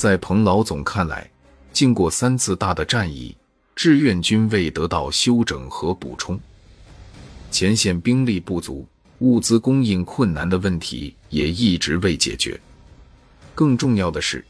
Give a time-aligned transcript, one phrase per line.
[0.00, 1.30] 在彭老总看来，
[1.74, 3.36] 经过三次大的战役，
[3.76, 6.40] 志愿军未得到休整和补充，
[7.50, 8.86] 前线兵力不足、
[9.18, 12.58] 物资供应困难的问题也一直未解决。
[13.54, 14.42] 更重要的是，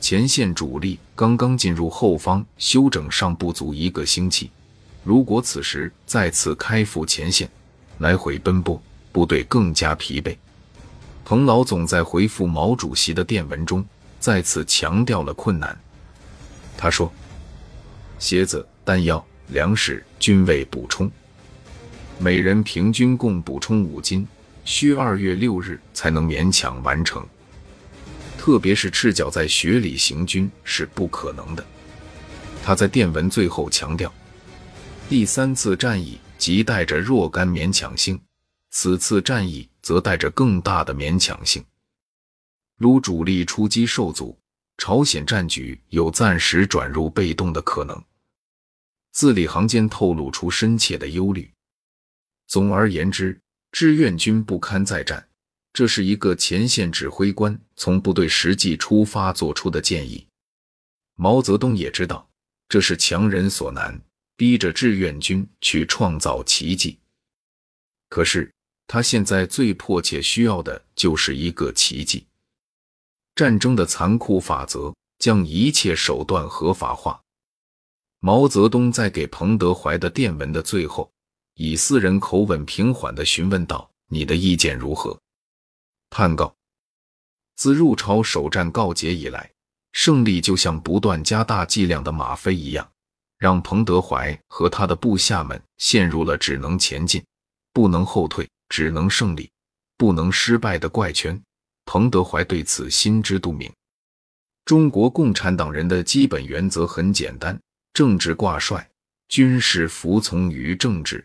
[0.00, 4.50] 前线主力刚刚进入后方休整尚不足一个星期，
[5.04, 7.48] 如果此时再次开赴前线，
[7.98, 8.82] 来回奔波，
[9.12, 10.36] 部队更加疲惫。
[11.24, 13.86] 彭老总在回复毛主席的电文中。
[14.26, 15.78] 再次强调了困难。
[16.76, 17.12] 他说
[18.18, 21.08] ：“鞋子、弹药、粮食均未补充，
[22.18, 24.26] 每人平均共补充五斤，
[24.64, 27.24] 需二月六日才能勉强完成。
[28.36, 31.64] 特别是赤脚在雪里行军是不可能的。”
[32.64, 34.12] 他在电文最后强调
[35.08, 38.20] ：“第三次战役即带着若干勉强性，
[38.72, 41.64] 此次战役则带着更大的勉强性。”
[42.76, 44.38] 如主力出击受阻，
[44.76, 48.02] 朝鲜战局有暂时转入被动的可能。
[49.12, 51.50] 字里行间透露出深切的忧虑。
[52.46, 53.40] 总而言之，
[53.72, 55.26] 志愿军不堪再战，
[55.72, 60.26] 这是一个前线指挥官从部队实际出发做出的建议。
[61.14, 62.28] 毛泽东也知道
[62.68, 63.98] 这是强人所难，
[64.36, 66.98] 逼着志愿军去创造奇迹。
[68.10, 68.52] 可是
[68.86, 72.26] 他现在最迫切需要的就是一个奇迹。
[73.36, 77.20] 战争的残酷法则将一切手段合法化。
[78.18, 81.12] 毛泽东在给彭德怀的电文的最后，
[81.54, 85.16] 以私人口吻平缓地询问道：“你的意见如何？”
[86.08, 86.54] 判告：
[87.56, 89.52] 自入朝首战告捷以来，
[89.92, 92.90] 胜利就像不断加大剂量的吗啡一样，
[93.36, 97.22] 让彭德怀和他的部下们陷入了只能前进、
[97.74, 99.50] 不能后退、只能胜利、
[99.98, 101.38] 不能失败的怪圈。
[101.86, 103.72] 彭德怀对此心知肚明。
[104.66, 107.58] 中国共产党人的基本原则很简单：
[107.94, 108.86] 政治挂帅，
[109.28, 111.24] 军事服从于政治。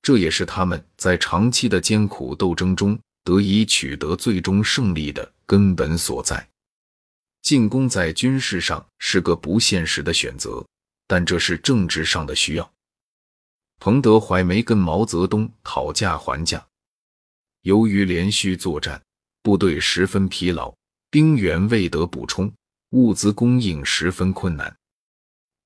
[0.00, 6.48] 这也是他们在长期的艰苦斗争中得以取得最终胜利的根本所在。
[7.42, 10.64] 进攻在军事上是个不现实的选择，
[11.06, 12.72] 但这是政治上的需要。
[13.78, 16.66] 彭德怀没跟毛泽东讨价还价，
[17.62, 19.00] 由于连续作战。
[19.48, 20.74] 部队十分疲劳，
[21.08, 22.52] 兵员未得补充，
[22.90, 24.76] 物资供应十分困难。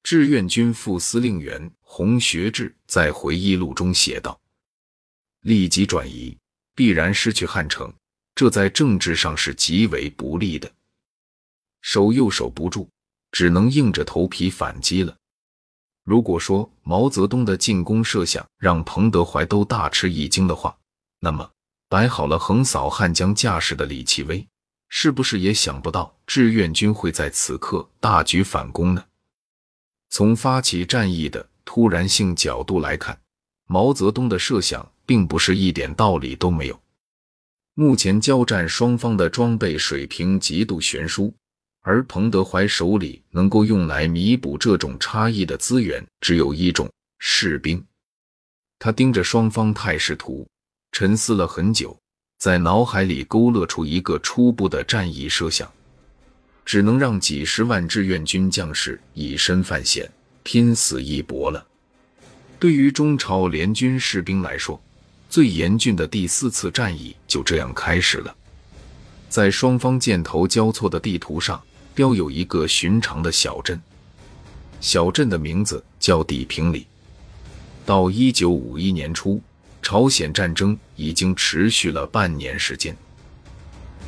[0.04, 4.40] 志愿军副司令员洪学智在回忆录中写道
[5.42, 6.38] ：“立即转移，
[6.76, 7.92] 必然失去汉城，
[8.36, 10.70] 这在政治上是极为不利的。
[11.80, 12.88] 守又守不住，
[13.32, 15.16] 只能硬着头皮反击了。
[16.04, 20.78] 如果说毛泽东的进攻设想让彭德怀都大吃一惊的话，
[21.18, 21.50] 那么……”
[21.92, 24.48] 摆好了横扫汉江架势的李奇微，
[24.88, 29.04] 是不是也想不到志愿军会在此刻大举反攻呢？
[30.08, 33.20] 从发起战役的突然性角度来看，
[33.66, 36.80] 毛泽东的设想并不是一点道理都没有。
[37.74, 41.34] 目前交战双方的装备水平极度悬殊，
[41.82, 47.84] 而彭德怀手里能够用来弥补这种差异的资源只有一种——士兵。
[48.78, 50.48] 他盯着双方态势图。
[50.92, 51.96] 沉思了很久，
[52.38, 55.66] 在脑海里勾勒出一个初步的战役设想，
[56.66, 60.08] 只能让几十万志愿军将士以身犯险，
[60.42, 61.66] 拼死一搏了。
[62.60, 64.78] 对于中朝联军士兵来说，
[65.30, 68.36] 最严峻的第四次战役就这样开始了。
[69.30, 71.60] 在双方箭头交错的地图上，
[71.94, 73.80] 标有一个寻常的小镇，
[74.82, 76.86] 小镇的名字叫地平里。
[77.86, 79.40] 到一九五一年初。
[79.82, 82.96] 朝鲜战争已经持续了半年时间，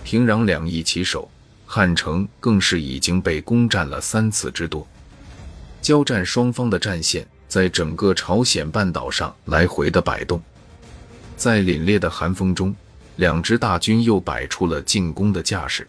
[0.04, 1.28] 平壤两翼齐守，
[1.66, 4.86] 汉城更是已经被攻占了三次之多。
[5.82, 10.40] 交战双方的战线在整个朝鲜半岛上来回的摆动，
[11.36, 12.74] 在凛冽的寒风中，
[13.16, 15.86] 两支大军又摆出了进攻的架势。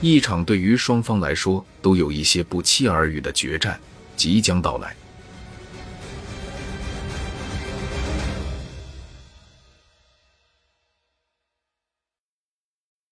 [0.00, 3.80] 一场对于双方来说都有一些不期而遇的决战
[4.16, 4.94] 即将到来。